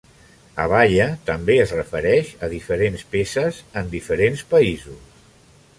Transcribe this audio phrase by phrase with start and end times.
[0.61, 5.29] Abaya també es refereix a diferents peces en diferents països.